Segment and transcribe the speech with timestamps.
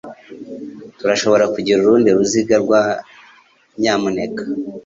[0.99, 2.57] Turashobora kugira urundi ruziga,
[3.81, 4.43] nyamuneka?